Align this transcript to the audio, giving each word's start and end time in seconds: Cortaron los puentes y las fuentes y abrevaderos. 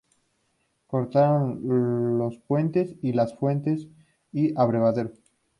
Cortaron 0.87 2.17
los 2.17 2.35
puentes 2.39 2.95
y 3.03 3.13
las 3.13 3.35
fuentes 3.37 3.87
y 4.31 4.51
abrevaderos. 4.59 5.21